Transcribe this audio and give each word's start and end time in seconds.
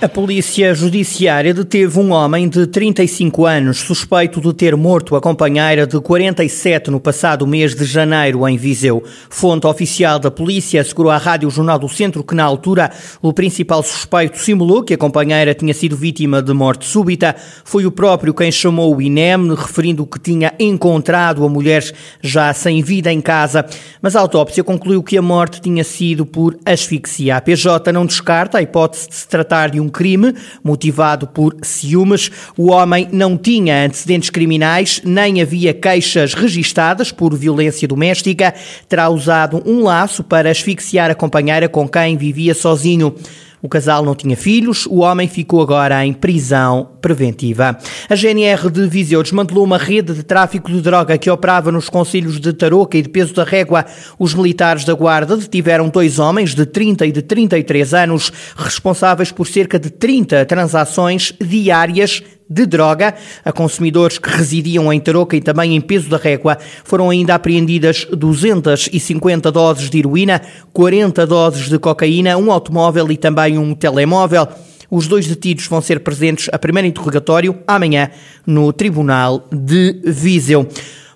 A 0.00 0.08
Polícia 0.08 0.72
Judiciária 0.76 1.52
deteve 1.52 1.98
um 1.98 2.12
homem 2.12 2.48
de 2.48 2.68
35 2.68 3.44
anos 3.44 3.78
suspeito 3.78 4.40
de 4.40 4.54
ter 4.54 4.76
morto 4.76 5.16
a 5.16 5.20
companheira 5.20 5.88
de 5.88 6.00
47 6.00 6.88
no 6.88 7.00
passado 7.00 7.44
mês 7.48 7.74
de 7.74 7.84
janeiro 7.84 8.46
em 8.46 8.56
Viseu. 8.56 9.02
Fonte 9.28 9.66
oficial 9.66 10.20
da 10.20 10.30
polícia 10.30 10.80
assegurou 10.80 11.10
à 11.10 11.16
Rádio 11.16 11.50
Jornal 11.50 11.80
do 11.80 11.88
Centro 11.88 12.22
que, 12.22 12.32
na 12.32 12.44
altura, 12.44 12.92
o 13.20 13.32
principal 13.32 13.82
suspeito 13.82 14.38
simulou 14.38 14.84
que 14.84 14.94
a 14.94 14.98
companheira 14.98 15.52
tinha 15.52 15.74
sido 15.74 15.96
vítima 15.96 16.40
de 16.40 16.52
morte 16.52 16.86
súbita. 16.86 17.34
Foi 17.64 17.84
o 17.84 17.90
próprio 17.90 18.32
quem 18.32 18.52
chamou 18.52 18.94
o 18.94 19.02
INEM, 19.02 19.52
referindo 19.52 20.06
que 20.06 20.20
tinha 20.20 20.54
encontrado 20.60 21.44
a 21.44 21.48
mulher 21.48 21.82
já 22.22 22.54
sem 22.54 22.80
vida 22.82 23.12
em 23.12 23.20
casa. 23.20 23.66
Mas 24.00 24.14
a 24.14 24.20
autópsia 24.20 24.62
concluiu 24.62 25.02
que 25.02 25.18
a 25.18 25.22
morte 25.22 25.60
tinha 25.60 25.82
sido 25.82 26.24
por 26.24 26.56
asfixia. 26.64 27.36
A 27.36 27.40
PJ 27.40 27.90
não 27.92 28.06
descarta 28.06 28.58
a 28.58 28.62
hipótese 28.62 29.08
de 29.08 29.16
se 29.16 29.26
tratar 29.26 29.70
de 29.70 29.80
um 29.80 29.87
um 29.88 29.90
crime 29.90 30.34
motivado 30.62 31.26
por 31.26 31.56
ciúmes. 31.62 32.30
O 32.56 32.70
homem 32.70 33.08
não 33.10 33.36
tinha 33.36 33.86
antecedentes 33.86 34.30
criminais, 34.30 35.00
nem 35.04 35.40
havia 35.40 35.72
queixas 35.72 36.34
registadas 36.34 37.10
por 37.10 37.34
violência 37.34 37.88
doméstica. 37.88 38.54
Terá 38.88 39.08
usado 39.08 39.62
um 39.66 39.82
laço 39.82 40.22
para 40.22 40.50
asfixiar 40.50 41.10
a 41.10 41.14
companheira 41.14 41.68
com 41.68 41.88
quem 41.88 42.16
vivia 42.16 42.54
sozinho. 42.54 43.14
O 43.60 43.68
casal 43.68 44.04
não 44.04 44.14
tinha 44.14 44.36
filhos, 44.36 44.86
o 44.86 44.98
homem 44.98 45.26
ficou 45.26 45.60
agora 45.60 46.04
em 46.06 46.12
prisão 46.12 46.90
preventiva. 47.00 47.76
A 48.08 48.14
GNR 48.14 48.70
de 48.70 48.86
Viseu 48.86 49.22
desmantelou 49.22 49.64
uma 49.64 49.78
rede 49.78 50.14
de 50.14 50.22
tráfico 50.22 50.70
de 50.70 50.80
droga 50.80 51.18
que 51.18 51.28
operava 51.28 51.72
nos 51.72 51.88
concelhos 51.88 52.38
de 52.38 52.52
Tarouca 52.52 52.96
e 52.96 53.02
de 53.02 53.08
Peso 53.08 53.34
da 53.34 53.42
Régua. 53.42 53.84
Os 54.18 54.32
militares 54.32 54.84
da 54.84 54.94
Guarda 54.94 55.36
detiveram 55.36 55.88
dois 55.88 56.18
homens 56.20 56.54
de 56.54 56.64
30 56.64 57.06
e 57.06 57.12
de 57.12 57.22
33 57.22 57.94
anos, 57.94 58.32
responsáveis 58.56 59.32
por 59.32 59.46
cerca 59.46 59.78
de 59.78 59.90
30 59.90 60.44
transações 60.44 61.32
diárias 61.40 62.22
de 62.48 62.66
droga 62.66 63.14
a 63.44 63.52
consumidores 63.52 64.18
que 64.18 64.30
residiam 64.30 64.92
em 64.92 65.00
Tarouca 65.00 65.36
e 65.36 65.40
também 65.40 65.76
em 65.76 65.80
Peso 65.80 66.08
da 66.08 66.16
Régua. 66.16 66.58
Foram 66.84 67.10
ainda 67.10 67.34
apreendidas 67.34 68.06
250 68.12 69.52
doses 69.52 69.90
de 69.90 69.98
heroína, 69.98 70.40
40 70.72 71.26
doses 71.26 71.68
de 71.68 71.78
cocaína, 71.78 72.36
um 72.36 72.50
automóvel 72.50 73.10
e 73.10 73.16
também 73.16 73.58
um 73.58 73.74
telemóvel. 73.74 74.48
Os 74.90 75.06
dois 75.06 75.26
detidos 75.26 75.66
vão 75.66 75.82
ser 75.82 76.00
presentes 76.00 76.48
a 76.50 76.58
primeiro 76.58 76.88
interrogatório 76.88 77.58
amanhã 77.66 78.10
no 78.46 78.72
Tribunal 78.72 79.46
de 79.52 80.00
Viseu. 80.04 80.66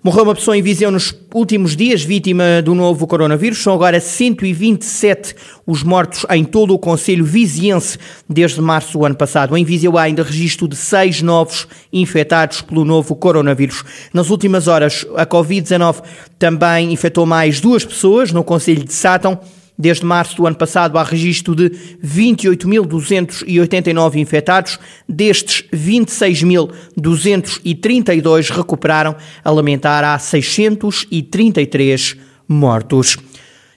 Morreu 0.04 0.24
uma 0.24 0.34
pessoa 0.34 0.58
em 0.58 0.62
Viseu 0.62 0.90
nos 0.90 1.14
últimos 1.32 1.76
dias, 1.76 2.02
vítima 2.02 2.60
do 2.60 2.74
novo 2.74 3.06
coronavírus. 3.06 3.62
São 3.62 3.72
agora 3.72 4.00
127 4.00 5.32
os 5.64 5.84
mortos 5.84 6.26
em 6.30 6.42
todo 6.42 6.74
o 6.74 6.78
Conselho 6.78 7.24
Viziense 7.24 7.98
desde 8.28 8.60
março 8.60 8.98
do 8.98 9.04
ano 9.06 9.14
passado. 9.14 9.56
Em 9.56 9.64
Viseu 9.64 9.96
há 9.96 10.02
ainda 10.02 10.24
registro 10.24 10.66
de 10.66 10.74
seis 10.74 11.22
novos 11.22 11.68
infectados 11.92 12.62
pelo 12.62 12.84
novo 12.84 13.14
coronavírus. 13.14 13.84
Nas 14.12 14.28
últimas 14.28 14.66
horas, 14.66 15.06
a 15.14 15.24
Covid-19 15.24 16.02
também 16.36 16.92
infectou 16.92 17.24
mais 17.24 17.60
duas 17.60 17.84
pessoas 17.84 18.32
no 18.32 18.42
Conselho 18.42 18.82
de 18.82 18.92
Sátão. 18.92 19.38
Desde 19.82 20.06
março 20.06 20.36
do 20.36 20.46
ano 20.46 20.54
passado 20.54 20.96
há 20.96 21.02
registro 21.02 21.56
de 21.56 21.68
28.289 22.00 24.14
infectados, 24.14 24.78
destes 25.08 25.64
26.232 25.72 28.50
recuperaram, 28.50 29.16
a 29.42 29.50
lamentar 29.50 30.04
há 30.04 30.16
633 30.20 32.16
mortos. 32.46 33.16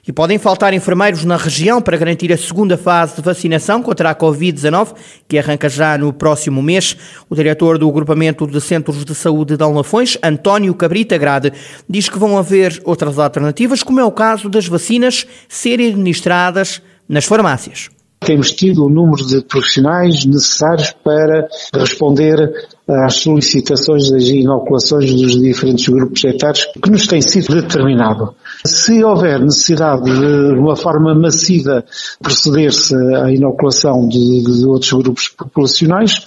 E 0.06 0.12
podem 0.12 0.38
faltar 0.38 0.72
enfermeiros 0.72 1.24
na 1.24 1.36
região 1.36 1.82
para 1.82 1.96
garantir 1.96 2.32
a 2.32 2.36
segunda 2.36 2.78
fase 2.78 3.16
de 3.16 3.22
vacinação 3.22 3.82
contra 3.82 4.08
a 4.08 4.14
Covid-19, 4.14 4.94
que 5.26 5.36
arranca 5.36 5.68
já 5.68 5.98
no 5.98 6.12
próximo 6.12 6.62
mês. 6.62 6.96
O 7.28 7.34
diretor 7.34 7.76
do 7.76 7.88
Agrupamento 7.88 8.46
de 8.46 8.60
Centros 8.60 9.04
de 9.04 9.14
Saúde 9.16 9.56
de 9.56 9.64
Lafões, 9.64 10.16
António 10.22 10.72
Cabrita 10.74 11.18
Grade, 11.18 11.52
diz 11.88 12.08
que 12.08 12.20
vão 12.20 12.38
haver 12.38 12.80
outras 12.84 13.18
alternativas, 13.18 13.82
como 13.82 13.98
é 13.98 14.04
o 14.04 14.12
caso 14.12 14.48
das 14.48 14.68
vacinas 14.68 15.26
serem 15.48 15.88
administradas 15.88 16.80
nas 17.08 17.24
farmácias. 17.24 17.88
Temos 18.20 18.52
tido 18.52 18.86
o 18.86 18.88
número 18.88 19.26
de 19.26 19.42
profissionais 19.42 20.24
necessários 20.24 20.94
para 21.02 21.48
responder 21.74 22.68
às 22.88 23.14
solicitações 23.14 24.10
das 24.10 24.28
inoculações 24.28 25.12
dos 25.12 25.40
diferentes 25.40 25.88
grupos 25.88 26.22
etários 26.24 26.66
que 26.80 26.90
nos 26.90 27.06
tem 27.06 27.20
sido 27.20 27.54
determinado. 27.54 28.34
Se 28.64 29.02
houver 29.02 29.40
necessidade 29.40 30.04
de 30.04 30.58
uma 30.58 30.76
forma 30.76 31.14
massiva 31.14 31.84
proceder-se 32.22 32.94
à 33.16 33.30
inoculação 33.30 34.06
de, 34.08 34.42
de 34.42 34.66
outros 34.66 34.92
grupos 34.92 35.28
populacionais, 35.28 36.24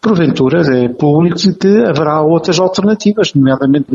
porventura 0.00 0.62
é 0.74 0.88
público 0.88 1.36
que 1.36 1.84
haverá 1.84 2.22
outras 2.22 2.58
alternativas, 2.58 3.34
nomeadamente 3.34 3.86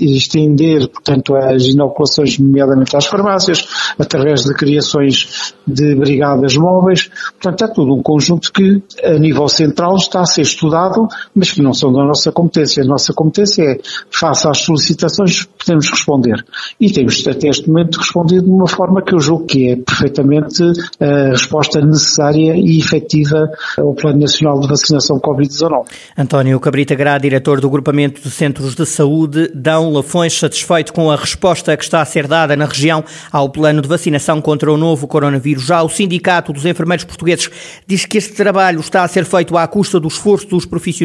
estender, 0.00 0.88
portanto, 0.88 1.36
as 1.36 1.64
inoculações, 1.64 2.38
nomeadamente 2.38 2.96
às 2.96 3.06
farmácias, 3.06 3.66
através 3.98 4.44
de 4.44 4.54
criações 4.54 5.54
de 5.66 5.94
brigadas 5.94 6.56
móveis. 6.56 7.10
Portanto, 7.40 7.64
é 7.64 7.74
tudo 7.74 7.94
um 7.94 8.02
conjunto 8.02 8.50
que, 8.52 8.82
a 9.04 9.18
nível 9.18 9.48
central, 9.48 9.96
está 9.96 10.20
a 10.20 10.26
ser 10.26 10.42
estudado, 10.42 11.06
mas 11.34 11.50
que 11.50 11.62
não 11.62 11.74
são 11.74 11.92
da 11.92 12.04
nossa 12.04 12.30
competência. 12.32 12.82
A 12.82 12.86
nossa 12.86 13.12
competência 13.12 13.62
é, 13.62 13.78
face 14.10 14.46
às 14.48 14.58
solicitações, 14.58 15.46
podemos 15.58 15.90
responder. 15.90 16.44
E 16.80 16.90
temos, 16.90 17.26
até 17.26 17.48
este 17.48 17.68
momento, 17.68 17.98
respondido 17.98 18.44
de 18.44 18.50
uma 18.50 18.68
forma 18.68 19.02
que 19.02 19.14
eu 19.14 19.20
julgo 19.20 19.46
que 19.46 19.70
é 19.70 19.76
perfeitamente 19.76 20.62
a 21.00 21.30
resposta 21.30 21.80
necessária 21.80 22.54
e 22.56 22.78
efetiva 22.78 23.50
ao 23.78 23.94
Plano 23.94 24.20
Nacional 24.20 24.60
de 24.60 24.68
Vacinação 24.68 24.92
vacinação 24.92 25.18
Covid-19. 25.20 25.86
António 26.16 26.60
Cabrita 26.60 26.94
Gra, 26.94 27.18
diretor 27.18 27.60
do 27.60 27.66
Agrupamento 27.66 28.20
de 28.20 28.30
Centros 28.30 28.74
de 28.74 28.84
Saúde, 28.84 29.50
Dão 29.54 29.92
Lafões, 29.92 30.38
satisfeito 30.38 30.92
com 30.92 31.10
a 31.10 31.16
resposta 31.16 31.76
que 31.76 31.84
está 31.84 32.00
a 32.02 32.04
ser 32.04 32.26
dada 32.26 32.56
na 32.56 32.66
região 32.66 33.04
ao 33.30 33.48
plano 33.48 33.80
de 33.80 33.88
vacinação 33.88 34.40
contra 34.40 34.72
o 34.72 34.76
novo 34.76 35.06
coronavírus. 35.06 35.64
Já 35.64 35.82
o 35.82 35.88
Sindicato 35.88 36.52
dos 36.52 36.66
Enfermeiros 36.66 37.04
Portugueses 37.04 37.50
diz 37.86 38.04
que 38.04 38.18
este 38.18 38.34
trabalho 38.34 38.80
está 38.80 39.02
a 39.02 39.08
ser 39.08 39.24
feito 39.24 39.56
à 39.56 39.66
custa 39.66 39.98
do 39.98 40.08
esforço 40.08 40.46
dos 40.46 40.66
profissionais, 40.66 41.01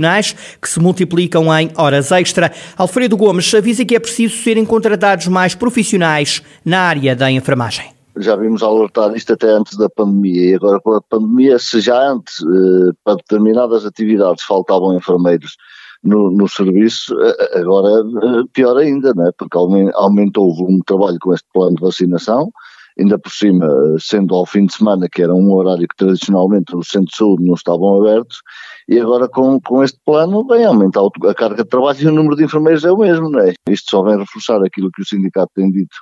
que 0.62 0.70
se 0.70 0.80
multiplicam 0.80 1.54
em 1.58 1.72
horas 1.76 2.12
extra. 2.12 2.52
Alfredo 2.78 3.18
Gomes 3.18 3.54
avisa 3.54 3.86
que 3.86 3.96
é 3.96 4.00
preciso 4.00 4.38
serem 4.44 4.66
contratados 4.66 5.28
mais 5.28 5.56
profissionais 5.56 6.42
na 6.64 6.82
área 6.82 7.16
da 7.16 7.32
enfermagem 7.32 7.98
já 8.20 8.36
vimos 8.36 8.64
alertar 8.64 9.16
isto 9.16 9.34
até 9.34 9.48
antes 9.48 9.78
da 9.78 9.90
pandemia, 9.90 10.52
e 10.52 10.56
agora 10.56 10.80
com 10.80 10.94
a 10.94 11.02
pandemia, 11.02 11.60
se 11.60 11.80
já 11.82 12.12
antes 12.12 12.42
eh, 12.42 12.92
para 13.04 13.16
determinadas 13.16 13.86
atividades 13.86 14.44
faltavam 14.44 14.96
enfermeiros 14.96 15.56
no, 16.04 16.32
no 16.32 16.48
serviço, 16.48 17.16
eh, 17.20 17.60
agora 17.60 17.90
eh, 18.00 18.44
pior 18.54 18.78
ainda, 18.78 19.14
né? 19.14 19.32
porque 19.38 19.58
aumentou 19.96 20.50
o 20.50 20.56
volume 20.56 20.78
de 20.78 20.86
trabalho 20.86 21.18
com 21.22 21.34
este 21.34 21.48
plano 21.54 21.76
de 21.76 21.82
vacinação, 21.82 22.52
ainda 23.00 23.20
por 23.20 23.32
cima, 23.32 23.68
sendo 24.00 24.34
ao 24.34 24.46
fim 24.46 24.66
de 24.66 24.74
semana, 24.74 25.08
que 25.12 25.22
era 25.22 25.34
um 25.34 25.54
horário 25.54 25.88
que 25.88 25.96
tradicionalmente 25.96 26.74
no 26.74 26.84
centro 26.84 27.08
de 27.12 27.18
saúde 27.18 27.46
não 27.46 27.54
estavam 27.54 28.02
abertos, 28.02 28.40
e 28.88 29.00
agora 29.00 29.28
com, 29.28 29.60
com 29.60 29.84
este 29.84 30.00
plano 30.06 30.46
vem 30.48 30.64
aumentar 30.64 31.02
a 31.28 31.34
carga 31.34 31.64
de 31.64 31.70
trabalho 31.70 32.02
e 32.02 32.08
o 32.08 32.12
número 32.12 32.36
de 32.36 32.46
enfermeiros 32.46 32.86
é 32.86 32.92
o 32.92 32.98
mesmo, 32.98 33.30
não 33.30 33.42
é? 33.42 33.54
Isto 33.70 33.92
só 33.92 34.02
vem 34.02 34.18
reforçar 34.18 34.64
aquilo 34.64 34.92
que 34.92 35.02
o 35.02 35.06
sindicato 35.06 35.52
tem 35.56 35.70
dito 35.70 35.96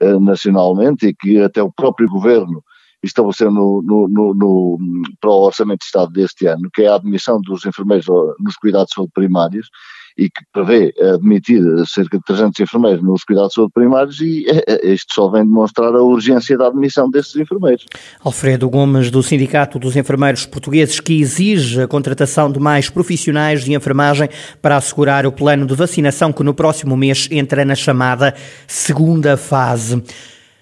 eh, 0.00 0.18
nacionalmente 0.18 1.06
e 1.06 1.14
que 1.14 1.40
até 1.40 1.62
o 1.62 1.72
próprio 1.72 2.08
governo 2.08 2.62
estabeleceu 3.02 3.50
no, 3.50 3.82
no, 3.82 4.08
no, 4.08 4.34
no, 4.34 4.78
para 5.20 5.30
o 5.30 5.46
Orçamento 5.46 5.80
de 5.80 5.86
Estado 5.86 6.12
deste 6.12 6.46
ano, 6.46 6.68
que 6.74 6.82
é 6.82 6.88
a 6.88 6.96
admissão 6.96 7.40
dos 7.40 7.64
enfermeiros 7.64 8.06
nos 8.38 8.56
cuidados 8.56 8.92
primários 9.14 9.68
e 10.16 10.30
que 10.30 10.42
prevê 10.52 10.94
admitir 11.12 11.62
cerca 11.86 12.16
de 12.16 12.24
300 12.24 12.60
enfermeiros 12.60 13.02
nos 13.02 13.22
cuidados 13.22 13.50
de 13.50 13.54
saúde 13.56 13.72
primários 13.74 14.20
e 14.20 14.46
eh, 14.48 14.64
eh, 14.66 14.92
isto 14.92 15.12
só 15.14 15.28
vem 15.28 15.44
demonstrar 15.44 15.94
a 15.94 16.02
urgência 16.02 16.56
da 16.56 16.68
admissão 16.68 17.10
desses 17.10 17.36
enfermeiros. 17.36 17.84
Alfredo 18.24 18.68
Gomes, 18.68 19.10
do 19.10 19.22
Sindicato 19.22 19.78
dos 19.78 19.96
Enfermeiros 19.96 20.46
Portugueses, 20.46 21.00
que 21.00 21.20
exige 21.20 21.82
a 21.82 21.88
contratação 21.88 22.50
de 22.50 22.58
mais 22.58 22.88
profissionais 22.88 23.64
de 23.64 23.74
enfermagem 23.74 24.28
para 24.62 24.76
assegurar 24.76 25.26
o 25.26 25.32
plano 25.32 25.66
de 25.66 25.74
vacinação 25.74 26.32
que 26.32 26.42
no 26.42 26.54
próximo 26.54 26.96
mês 26.96 27.28
entra 27.30 27.64
na 27.64 27.74
chamada 27.74 28.34
segunda 28.66 29.36
fase. 29.36 30.02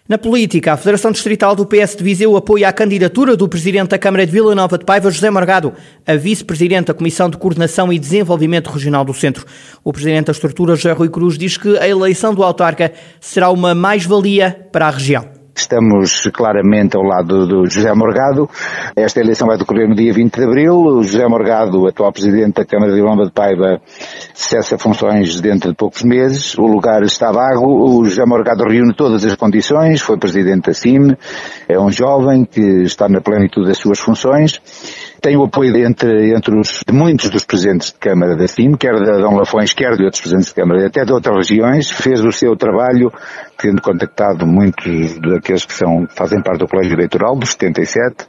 Na 0.06 0.18
política, 0.18 0.74
a 0.74 0.76
Federação 0.76 1.10
Distrital 1.12 1.56
do 1.56 1.64
PS 1.64 1.96
de 1.96 2.04
Viseu 2.04 2.36
apoia 2.36 2.68
a 2.68 2.72
candidatura 2.74 3.34
do 3.38 3.48
Presidente 3.48 3.88
da 3.88 3.98
Câmara 3.98 4.26
de 4.26 4.32
Vila 4.32 4.54
Nova 4.54 4.76
de 4.76 4.84
Paiva, 4.84 5.10
José 5.10 5.30
Morgado, 5.30 5.72
a 6.06 6.14
Vice-Presidente 6.14 6.88
da 6.88 6.94
Comissão 6.94 7.30
de 7.30 7.38
Coordenação 7.38 7.90
e 7.90 7.98
Desenvolvimento 7.98 8.68
Regional 8.68 9.02
do 9.02 9.14
Centro. 9.14 9.46
O 9.82 9.94
Presidente 9.94 10.26
da 10.26 10.32
estrutura, 10.32 10.76
José 10.76 10.92
Rui 10.92 11.08
Cruz, 11.08 11.38
diz 11.38 11.56
que 11.56 11.78
a 11.78 11.88
eleição 11.88 12.34
do 12.34 12.44
autarca 12.44 12.92
será 13.18 13.48
uma 13.48 13.74
mais-valia 13.74 14.68
para 14.70 14.88
a 14.88 14.90
região. 14.90 15.33
Estamos 15.56 16.28
claramente 16.32 16.96
ao 16.96 17.02
lado 17.02 17.46
do 17.46 17.66
José 17.66 17.92
Morgado. 17.94 18.50
Esta 18.96 19.20
eleição 19.20 19.46
vai 19.46 19.56
decorrer 19.56 19.88
no 19.88 19.94
dia 19.94 20.12
20 20.12 20.34
de 20.34 20.44
abril. 20.44 20.74
O 20.74 21.02
José 21.02 21.26
Morgado, 21.28 21.86
atual 21.86 22.12
presidente 22.12 22.54
da 22.54 22.64
Câmara 22.64 22.92
de 22.92 23.00
Lomba 23.00 23.24
de 23.24 23.30
Paiva, 23.30 23.80
cessa 24.34 24.76
funções 24.76 25.40
dentro 25.40 25.70
de 25.70 25.76
poucos 25.76 26.02
meses. 26.02 26.58
O 26.58 26.66
lugar 26.66 27.02
está 27.02 27.30
vago. 27.30 27.66
O 27.66 28.04
José 28.04 28.24
Morgado 28.26 28.64
reúne 28.64 28.94
todas 28.94 29.24
as 29.24 29.36
condições. 29.36 30.00
Foi 30.00 30.18
presidente 30.18 30.66
da 30.66 30.74
CIM. 30.74 31.16
É 31.68 31.78
um 31.78 31.90
jovem 31.90 32.44
que 32.44 32.82
está 32.82 33.08
na 33.08 33.20
plenitude 33.20 33.68
das 33.68 33.78
suas 33.78 34.00
funções 34.00 34.60
tem 35.24 35.38
o 35.38 35.44
apoio 35.44 35.74
entre, 35.78 36.34
entre 36.36 36.54
os, 36.54 36.84
de 36.86 36.92
muitos 36.92 37.30
dos 37.30 37.46
presidentes 37.46 37.92
de 37.92 37.98
Câmara 37.98 38.36
da 38.36 38.46
CIM, 38.46 38.76
quer 38.76 38.92
de 38.92 39.08
Adão 39.08 39.34
Lafões, 39.34 39.72
quer 39.72 39.96
de 39.96 40.04
outros 40.04 40.20
presidentes 40.20 40.48
de 40.50 40.54
Câmara, 40.54 40.86
até 40.86 41.02
de 41.02 41.12
outras 41.14 41.48
regiões, 41.48 41.90
fez 41.90 42.22
o 42.22 42.30
seu 42.30 42.54
trabalho, 42.54 43.10
tendo 43.56 43.80
contactado 43.80 44.46
muitos 44.46 45.18
daqueles 45.20 45.64
que 45.64 45.72
são, 45.72 46.06
fazem 46.14 46.42
parte 46.42 46.58
do 46.58 46.68
Colégio 46.68 46.92
Eleitoral, 46.92 47.36
dos 47.36 47.52
77, 47.52 48.26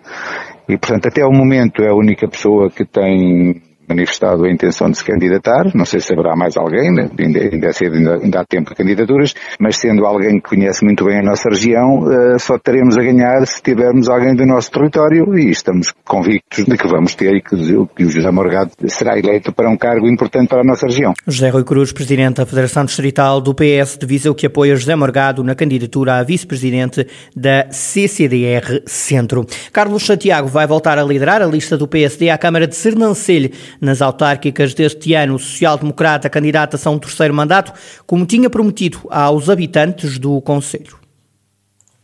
e 0.69 0.77
portanto 0.77 1.07
até 1.09 1.25
o 1.25 1.33
momento 1.33 1.83
é 1.83 1.89
a 1.89 1.93
única 1.93 2.29
pessoa 2.29 2.69
que 2.69 2.85
tem 2.85 3.61
manifestado 3.87 4.45
a 4.45 4.51
intenção 4.51 4.89
de 4.89 4.97
se 4.97 5.03
candidatar, 5.03 5.71
não 5.73 5.85
sei 5.85 5.99
se 5.99 6.13
haverá 6.13 6.35
mais 6.35 6.57
alguém, 6.57 6.91
né? 6.91 7.09
ainda, 7.17 7.39
ainda, 7.39 7.67
é 7.67 7.87
ainda, 7.87 8.15
ainda, 8.15 8.39
há 8.39 8.45
tempo 8.45 8.69
de 8.69 8.75
candidaturas, 8.75 9.33
mas 9.59 9.77
sendo 9.77 10.05
alguém 10.05 10.39
que 10.39 10.49
conhece 10.49 10.83
muito 10.83 11.05
bem 11.05 11.19
a 11.19 11.23
nossa 11.23 11.49
região, 11.49 11.99
uh, 11.99 12.39
só 12.39 12.57
teremos 12.57 12.97
a 12.97 13.01
ganhar 13.01 13.45
se 13.45 13.61
tivermos 13.61 14.09
alguém 14.09 14.35
do 14.35 14.45
nosso 14.45 14.71
território 14.71 15.37
e 15.37 15.49
estamos 15.49 15.93
convictos 16.03 16.65
de 16.65 16.77
que 16.77 16.87
vamos 16.87 17.15
ter 17.15 17.35
e 17.35 17.41
que, 17.41 17.55
que 17.95 18.03
o 18.03 18.09
José 18.09 18.31
Morgado 18.31 18.71
será 18.87 19.17
eleito 19.17 19.53
para 19.53 19.69
um 19.69 19.77
cargo 19.77 20.07
importante 20.07 20.49
para 20.49 20.61
a 20.61 20.63
nossa 20.63 20.87
região. 20.87 21.13
José 21.27 21.49
Rui 21.49 21.63
Cruz, 21.63 21.91
Presidente 21.91 22.37
da 22.37 22.45
Federação 22.45 22.85
Distrital 22.85 23.39
do 23.41 23.53
PS 23.53 23.97
de 23.97 24.05
Viseu, 24.05 24.33
que 24.33 24.45
apoia 24.45 24.75
José 24.75 24.95
Morgado 24.95 25.43
na 25.43 25.55
candidatura 25.55 26.19
a 26.19 26.23
Vice-Presidente 26.23 27.07
da 27.35 27.67
CCDR 27.71 28.81
Centro. 28.85 29.45
Carlos 29.71 30.05
Santiago 30.05 30.47
vai 30.47 30.67
voltar 30.67 30.97
a 30.97 31.03
liderar 31.03 31.41
a 31.41 31.45
lista 31.45 31.77
do 31.77 31.87
PSD 31.87 32.29
à 32.29 32.37
Câmara 32.37 32.67
de 32.67 32.75
Sernancelho 32.75 33.51
nas 33.79 34.01
autárquicas 34.01 34.73
deste 34.73 35.13
ano, 35.13 35.35
o 35.35 35.39
social-democrata 35.39 36.29
candidata-se 36.29 36.87
a 36.87 36.91
um 36.91 36.99
terceiro 36.99 37.33
mandato, 37.33 37.73
como 38.05 38.25
tinha 38.25 38.49
prometido 38.49 38.99
aos 39.09 39.49
habitantes 39.49 40.17
do 40.17 40.41
Conselho. 40.41 41.04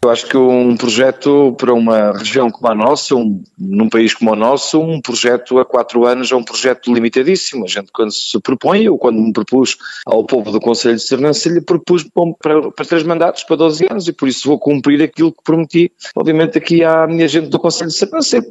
Eu 0.03 0.09
acho 0.09 0.25
que 0.25 0.35
um 0.35 0.75
projeto 0.75 1.55
para 1.59 1.71
uma 1.71 2.11
região 2.17 2.49
como 2.49 2.67
a 2.67 2.73
nossa, 2.73 3.15
um, 3.15 3.43
num 3.55 3.87
país 3.87 4.15
como 4.15 4.31
o 4.31 4.35
nosso, 4.35 4.81
um 4.81 4.99
projeto 4.99 5.59
a 5.59 5.63
quatro 5.63 6.07
anos 6.07 6.31
é 6.31 6.35
um 6.35 6.43
projeto 6.43 6.91
limitadíssimo. 6.91 7.65
A 7.65 7.67
gente, 7.67 7.91
quando 7.93 8.11
se 8.11 8.39
propõe, 8.39 8.89
ou 8.89 8.97
quando 8.97 9.21
me 9.21 9.31
propus 9.31 9.77
ao 10.03 10.25
povo 10.25 10.51
do 10.51 10.59
Conselho 10.59 10.95
de 10.95 11.03
Sernancelha, 11.03 11.61
propus 11.61 12.03
para, 12.41 12.71
para 12.71 12.83
três 12.83 13.03
mandatos, 13.03 13.43
para 13.43 13.57
12 13.57 13.85
anos, 13.91 14.07
e 14.07 14.11
por 14.11 14.27
isso 14.27 14.47
vou 14.47 14.57
cumprir 14.57 15.03
aquilo 15.03 15.31
que 15.31 15.43
prometi, 15.43 15.91
obviamente, 16.15 16.57
aqui 16.57 16.83
à 16.83 17.05
minha 17.05 17.27
gente 17.27 17.49
do 17.49 17.59
Conselho 17.59 17.91
de 17.91 17.97
Sernancelha. 17.97 18.47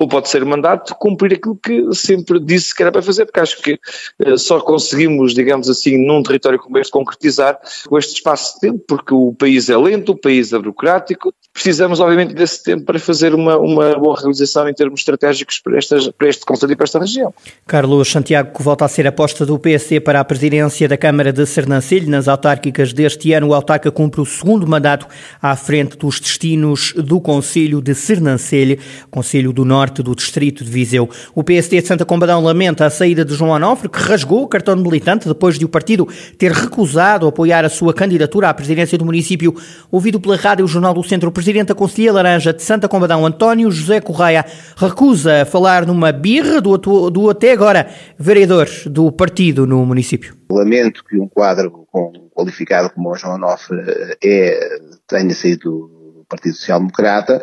Ou 0.00 0.08
pode 0.08 0.28
ser 0.28 0.44
mandato, 0.44 0.96
cumprir 0.96 1.34
aquilo 1.34 1.54
que 1.54 1.94
sempre 1.94 2.40
disse 2.40 2.74
que 2.74 2.82
era 2.82 2.90
para 2.90 3.02
fazer, 3.02 3.24
porque 3.24 3.38
acho 3.38 3.62
que 3.62 3.78
eh, 4.18 4.36
só 4.36 4.58
conseguimos, 4.58 5.32
digamos 5.32 5.70
assim, 5.70 5.96
num 5.96 6.24
território 6.24 6.58
como 6.58 6.76
este, 6.76 6.90
concretizar 6.90 7.56
com 7.86 7.96
este 7.96 8.16
espaço 8.16 8.54
de 8.54 8.60
tempo, 8.62 8.84
porque 8.84 9.14
o 9.14 9.32
país 9.32 9.70
é 9.70 9.76
lento, 9.76 10.10
o 10.10 10.16
país 10.20 10.52
é 10.52 10.58
burocrático, 10.58 10.87
Precisamos, 11.52 11.98
obviamente, 11.98 12.34
desse 12.34 12.62
tempo 12.62 12.84
para 12.84 13.00
fazer 13.00 13.34
uma, 13.34 13.58
uma 13.58 13.98
boa 13.98 14.16
realização 14.16 14.68
em 14.68 14.74
termos 14.74 15.00
estratégicos 15.00 15.58
para, 15.58 15.76
estas, 15.76 16.08
para 16.08 16.28
este 16.28 16.44
Conselho 16.44 16.72
e 16.72 16.76
para 16.76 16.84
esta 16.84 17.00
região. 17.00 17.34
Carlos 17.66 18.12
Santiago, 18.12 18.56
que 18.56 18.62
volta 18.62 18.84
a 18.84 18.88
ser 18.88 19.08
aposta 19.08 19.44
do 19.44 19.58
PSD 19.58 19.98
para 19.98 20.20
a 20.20 20.24
presidência 20.24 20.86
da 20.88 20.96
Câmara 20.96 21.32
de 21.32 21.44
Sernancelho, 21.44 22.08
nas 22.08 22.28
autárquicas 22.28 22.92
deste 22.92 23.32
ano, 23.32 23.48
o 23.48 23.54
autarca 23.54 23.90
cumpre 23.90 24.20
o 24.20 24.24
segundo 24.24 24.68
mandato 24.68 25.06
à 25.42 25.56
frente 25.56 25.96
dos 25.96 26.20
destinos 26.20 26.92
do 26.96 27.20
Conselho 27.20 27.82
de 27.82 27.92
Sernancelho, 27.92 28.78
Conselho 29.10 29.52
do 29.52 29.64
Norte 29.64 30.00
do 30.00 30.14
Distrito 30.14 30.62
de 30.62 30.70
Viseu. 30.70 31.10
O 31.34 31.42
PSD 31.42 31.82
de 31.82 31.88
Santa 31.88 32.04
Combadão 32.04 32.40
lamenta 32.42 32.86
a 32.86 32.90
saída 32.90 33.24
de 33.24 33.34
João 33.34 33.50
Onofre, 33.50 33.88
que 33.88 33.98
rasgou 33.98 34.44
o 34.44 34.48
cartão 34.48 34.76
de 34.76 34.82
militante 34.82 35.26
depois 35.26 35.58
de 35.58 35.64
o 35.64 35.68
partido 35.68 36.06
ter 36.38 36.52
recusado 36.52 37.26
apoiar 37.26 37.64
a 37.64 37.68
sua 37.68 37.92
candidatura 37.92 38.48
à 38.48 38.54
presidência 38.54 38.96
do 38.96 39.04
município. 39.04 39.56
Ouvido 39.90 40.20
pela 40.20 40.36
Rádio 40.36 40.68
Jornal 40.78 40.94
do 40.94 41.02
Centro, 41.02 41.28
o 41.28 41.32
presidente 41.32 41.68
da 41.68 41.74
Conselhia 41.74 42.12
Laranja 42.12 42.52
de 42.52 42.62
Santa 42.62 42.88
Combadão, 42.88 43.26
António 43.26 43.68
José 43.68 44.00
Correia, 44.00 44.44
recusa 44.76 45.44
falar 45.44 45.84
numa 45.84 46.12
birra 46.12 46.60
do, 46.60 46.78
do 46.78 47.28
até 47.28 47.50
agora 47.50 47.88
vereador 48.16 48.68
do 48.86 49.10
partido 49.10 49.66
no 49.66 49.84
município. 49.84 50.36
Lamento 50.48 51.04
que 51.04 51.18
um 51.18 51.26
quadro 51.26 51.84
com, 51.90 52.12
qualificado 52.32 52.90
como 52.90 53.10
o 53.10 53.16
João 53.16 53.34
Onofre 53.34 53.76
é, 54.22 54.78
tenha 55.08 55.34
saído 55.34 55.88
do 56.18 56.24
Partido 56.28 56.54
Social 56.54 56.78
Democrata, 56.78 57.42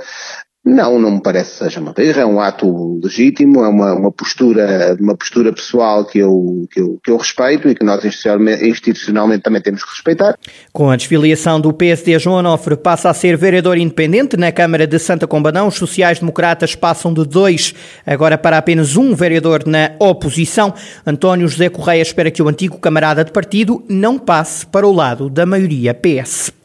não, 0.66 0.98
não 0.98 1.12
me 1.12 1.22
parece 1.22 1.52
que 1.52 1.58
seja 1.66 1.80
uma 1.80 1.94
birra, 1.94 2.24
é 2.24 2.26
um 2.26 2.42
ato 2.42 3.00
legítimo, 3.02 3.64
é 3.64 3.68
uma, 3.70 3.94
uma 3.94 4.12
postura, 4.12 4.98
uma 5.00 5.16
postura 5.16 5.54
pessoal 5.54 6.04
que 6.04 6.18
eu, 6.18 6.68
que, 6.72 6.82
eu, 6.82 7.00
que 7.04 7.12
eu 7.12 7.18
respeito 7.18 7.70
e 7.70 7.76
que 7.76 7.86
nós 7.86 8.04
institucionalmente, 8.04 8.68
institucionalmente 8.68 9.44
também 9.44 9.62
temos 9.62 9.84
que 9.84 9.92
respeitar. 9.92 10.36
Com 10.74 10.90
a 10.90 10.96
desfiliação 10.96 11.62
do 11.62 11.72
PSD, 11.72 12.18
João 12.18 12.38
Onofre 12.38 12.76
passa 12.76 13.12
a 13.12 13.14
ser 13.14 13.38
vereador 13.38 13.78
independente 13.78 14.36
na 14.36 14.52
Câmara 14.52 14.88
de 14.88 14.98
Santa 14.98 15.28
Combadão. 15.28 15.68
Os 15.68 15.76
sociais-democratas 15.76 16.74
passam 16.74 17.14
de 17.14 17.24
dois 17.26 17.76
agora 18.04 18.36
para 18.36 18.58
apenas 18.58 18.98
um 18.98 19.14
vereador 19.14 19.68
na 19.68 19.92
oposição. 20.00 20.74
António 21.06 21.48
José 21.48 21.70
Correia 21.70 22.02
espera 22.02 22.32
que 22.32 22.42
o 22.42 22.48
antigo 22.48 22.80
camarada 22.80 23.24
de 23.24 23.32
partido 23.32 23.84
não 23.88 24.18
passe 24.18 24.66
para 24.66 24.88
o 24.88 24.92
lado 24.92 25.30
da 25.30 25.46
maioria 25.46 25.94
PS. 25.94 26.65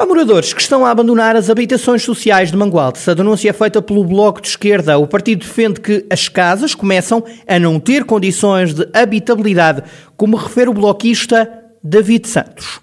Há 0.00 0.06
moradores 0.06 0.52
que 0.52 0.60
estão 0.60 0.86
a 0.86 0.90
abandonar 0.92 1.34
as 1.34 1.50
habitações 1.50 2.04
sociais 2.04 2.52
de 2.52 2.56
Mangualde. 2.56 3.00
A 3.10 3.14
denúncia 3.14 3.50
é 3.50 3.52
feita 3.52 3.82
pelo 3.82 4.04
Bloco 4.04 4.40
de 4.40 4.46
Esquerda. 4.46 4.96
O 4.96 5.08
partido 5.08 5.40
defende 5.40 5.80
que 5.80 6.06
as 6.08 6.28
casas 6.28 6.72
começam 6.72 7.24
a 7.48 7.58
não 7.58 7.80
ter 7.80 8.04
condições 8.04 8.72
de 8.72 8.88
habitabilidade, 8.94 9.82
como 10.16 10.36
refere 10.36 10.70
o 10.70 10.72
bloquista 10.72 11.52
David 11.82 12.28
Santos 12.28 12.80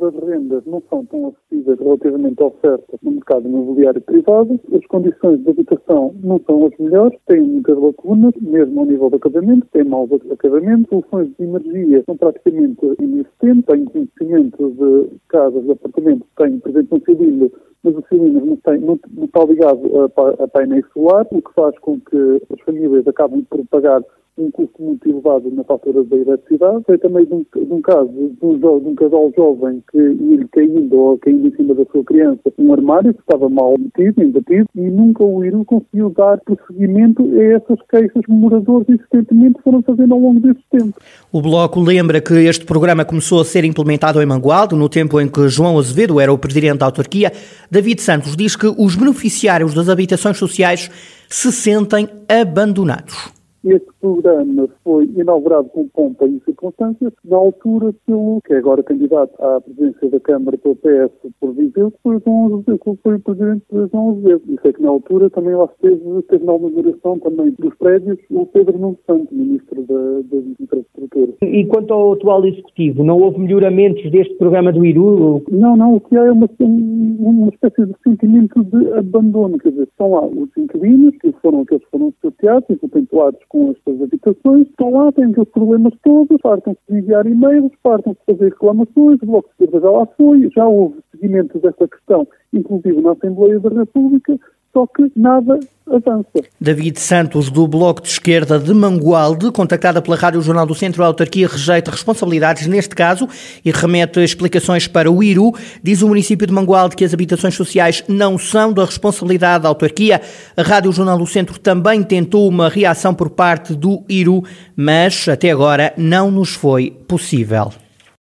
das 0.00 0.14
rendas 0.14 0.64
não 0.64 0.82
são 0.88 1.04
tão 1.04 1.28
acessíveis 1.28 1.78
relativamente 1.78 2.42
à 2.42 2.46
oferta 2.46 2.98
no 3.02 3.12
mercado 3.12 3.46
imobiliário 3.46 4.00
privado, 4.00 4.58
as 4.74 4.86
condições 4.86 5.42
de 5.44 5.50
habitação 5.50 6.14
não 6.22 6.40
são 6.46 6.66
as 6.66 6.76
melhores, 6.78 7.18
têm 7.26 7.42
muitas 7.42 7.78
lacunas, 7.78 8.34
mesmo 8.40 8.80
ao 8.80 8.86
nível 8.86 9.10
de 9.10 9.16
acabamento, 9.16 9.66
têm 9.72 9.84
maus 9.84 10.10
acabamentos, 10.30 10.88
soluções 10.88 11.28
de 11.38 11.44
energia 11.44 12.02
são 12.06 12.16
praticamente 12.16 12.80
inexistentes, 12.98 13.64
têm 13.66 13.84
conhecimento 13.84 14.70
de 14.70 15.08
casas, 15.28 15.62
de 15.64 15.72
apartamentos, 15.72 16.26
têm, 16.36 16.58
por 16.58 16.70
exemplo, 16.70 16.98
um 16.98 17.04
cilindro, 17.04 17.52
mas 17.82 17.96
o 17.96 18.04
cilindro 18.08 18.46
não, 18.46 18.56
tem, 18.56 18.78
não, 18.78 18.98
não 19.12 19.24
está 19.24 19.44
ligado 19.44 19.80
a, 20.00 20.44
a 20.44 20.48
painéis 20.48 20.84
solar, 20.92 21.26
o 21.30 21.42
que 21.42 21.54
faz 21.54 21.78
com 21.78 22.00
que 22.00 22.42
as 22.52 22.60
famílias 22.62 23.06
acabem 23.06 23.42
por 23.42 23.64
pagar 23.66 24.02
um 24.42 24.50
custo 24.50 24.82
muito 24.82 25.08
elevado 25.08 25.50
na 25.50 25.64
fatura 25.64 26.04
da 26.04 26.16
eletricidade. 26.16 26.84
Foi 26.86 26.98
também 26.98 27.24
de 27.26 27.34
um, 27.34 27.44
de 27.54 27.72
um 27.72 27.80
caso 27.80 28.08
de 28.08 28.46
um, 28.46 28.58
de 28.58 28.66
um, 28.66 28.94
casal 28.94 29.32
jovem 29.36 29.82
que 29.90 29.98
ia 29.98 30.48
caindo 30.52 30.98
ou 30.98 31.18
caindo 31.18 31.48
em 31.48 31.56
cima 31.56 31.74
da 31.74 31.84
sua 31.86 32.04
criança 32.04 32.50
um 32.60 32.72
armário 32.72 33.14
que 33.14 33.20
estava 33.20 33.48
mal 33.48 33.74
metido, 33.78 34.22
embatido, 34.22 34.68
e 34.74 34.80
nunca 34.80 35.24
o 35.24 35.44
IRU 35.44 35.64
conseguiu 35.64 36.10
dar 36.10 36.38
prosseguimento 36.38 37.22
a 37.22 37.44
essas 37.44 37.78
queixas 37.88 38.24
que 38.24 38.32
moradores 38.32 38.88
insistentemente 38.88 39.60
foram 39.62 39.82
fazendo 39.82 40.14
ao 40.14 40.20
longo 40.20 40.40
desse 40.40 40.60
tempo. 40.70 40.94
O 41.32 41.40
Bloco 41.40 41.80
lembra 41.80 42.20
que 42.20 42.34
este 42.34 42.64
programa 42.64 43.04
começou 43.04 43.40
a 43.40 43.44
ser 43.44 43.64
implementado 43.64 44.20
em 44.20 44.26
Mangualdo, 44.26 44.76
no 44.76 44.88
tempo 44.88 45.20
em 45.20 45.28
que 45.28 45.48
João 45.48 45.78
Azevedo 45.78 46.20
era 46.20 46.32
o 46.32 46.38
presidente 46.38 46.78
da 46.78 46.86
autarquia. 46.86 47.32
David 47.70 48.00
Santos 48.02 48.36
diz 48.36 48.54
que 48.54 48.66
os 48.66 48.94
beneficiários 48.94 49.74
das 49.74 49.88
habitações 49.88 50.36
sociais 50.36 50.90
se 51.28 51.50
sentem 51.50 52.08
abandonados. 52.28 53.39
Este 53.64 53.88
programa 54.00 54.68
foi 54.82 55.04
inaugurado 55.16 55.68
com 55.68 55.86
pompa 55.88 56.26
e 56.26 56.40
circunstâncias, 56.44 57.12
na 57.24 57.36
altura 57.36 57.94
pelo, 58.06 58.40
que 58.44 58.54
é 58.54 58.58
agora 58.58 58.82
candidato 58.82 59.32
à 59.42 59.60
presidência 59.60 60.08
da 60.08 60.20
Câmara 60.20 60.56
pelo 60.56 60.76
PS 60.76 61.12
por 61.38 61.52
Viseu, 61.52 61.90
que 61.90 61.98
foi 62.02 62.16
o, 62.16 62.22
João 62.24 62.62
que 62.62 63.02
foi 63.02 63.14
o 63.16 63.20
presidente 63.20 63.64
João 63.70 64.12
Azevedo. 64.12 64.42
E 64.48 64.58
sei 64.62 64.72
que 64.72 64.82
na 64.82 64.88
altura 64.88 65.28
também 65.30 65.54
lá 65.54 65.66
esteve, 65.66 66.22
teve 66.28 66.44
na 66.44 66.54
inauguração 66.54 67.18
também 67.18 67.54
dos 67.58 67.74
prédios 67.74 68.18
o 68.30 68.46
Pedro 68.46 68.78
Nuno 68.78 68.98
Santos, 69.06 69.28
ministro 69.30 69.82
da, 69.82 70.20
da 70.22 70.42
Infraestrutura. 70.60 71.32
E 71.42 71.66
quanto 71.66 71.92
ao 71.92 72.12
atual 72.12 72.46
executivo, 72.46 73.04
não 73.04 73.18
houve 73.20 73.40
melhoramentos 73.40 74.10
deste 74.10 74.34
programa 74.34 74.72
do 74.72 74.84
IRU? 74.84 75.42
Não, 75.50 75.76
não, 75.76 75.96
o 75.96 76.00
que 76.00 76.16
há 76.16 76.24
é 76.24 76.32
uma, 76.32 76.48
uma 76.58 77.48
espécie 77.48 77.84
de 77.84 77.94
sentimento 78.02 78.64
de 78.64 78.92
abandono, 78.94 79.58
quer 79.58 79.70
dizer, 79.70 79.82
estão 79.84 80.12
lá 80.12 80.26
os 80.26 80.48
inquilinos, 80.56 81.14
que 81.18 81.32
foram 81.42 81.60
aqueles 81.60 81.84
que 81.84 81.90
foram 81.90 82.12
sorteados 82.40 82.70
e 82.70 82.76
contemplados 82.76 83.40
com 83.48 83.70
estas 83.70 84.02
habitações, 84.02 84.66
estão 84.66 84.90
lá, 84.90 85.12
têm 85.12 85.30
aqueles 85.30 85.48
problemas 85.50 85.92
todos, 86.02 86.40
fartam-se 86.42 86.80
de 86.88 86.98
enviar 86.98 87.26
e-mails, 87.26 87.72
fartam-se 87.82 88.18
de 88.20 88.26
fazer 88.26 88.50
reclamações, 88.50 89.18
o 89.22 89.26
Bloco 89.26 89.48
de 89.48 89.64
Esquerda 89.64 89.86
já 89.86 89.90
lá 89.90 90.06
foi, 90.16 90.50
já 90.50 90.66
houve 90.66 91.00
seguimento 91.12 91.58
desta 91.58 91.86
questão, 91.86 92.26
inclusive 92.52 93.00
na 93.00 93.12
Assembleia 93.12 93.60
da 93.60 93.68
República, 93.68 94.38
só 94.72 94.86
que 94.86 95.10
nada 95.16 95.58
avança. 95.86 96.44
David 96.60 97.00
Santos, 97.00 97.50
do 97.50 97.66
Bloco 97.66 98.02
de 98.02 98.08
Esquerda 98.08 98.58
de 98.58 98.72
Mangualde, 98.72 99.50
contactada 99.50 100.00
pela 100.00 100.16
Rádio 100.16 100.40
Jornal 100.40 100.64
do 100.64 100.74
Centro, 100.74 101.02
a 101.02 101.06
autarquia 101.06 101.48
rejeita 101.48 101.90
responsabilidades 101.90 102.66
neste 102.66 102.94
caso 102.94 103.28
e 103.64 103.70
remete 103.70 104.20
explicações 104.20 104.86
para 104.86 105.10
o 105.10 105.22
IRU. 105.22 105.54
Diz 105.82 106.02
o 106.02 106.08
município 106.08 106.46
de 106.46 106.52
Mangualde 106.52 106.94
que 106.94 107.04
as 107.04 107.12
habitações 107.12 107.54
sociais 107.54 108.04
não 108.08 108.38
são 108.38 108.72
da 108.72 108.84
responsabilidade 108.84 109.64
da 109.64 109.68
autarquia. 109.68 110.20
A 110.56 110.62
Rádio 110.62 110.92
Jornal 110.92 111.18
do 111.18 111.26
Centro 111.26 111.58
também 111.58 112.02
tentou 112.02 112.48
uma 112.48 112.68
reação 112.68 113.12
por 113.12 113.30
parte 113.30 113.74
do 113.74 114.04
IRU, 114.08 114.44
mas 114.76 115.28
até 115.28 115.50
agora 115.50 115.92
não 115.96 116.30
nos 116.30 116.54
foi 116.54 116.90
possível. 117.08 117.72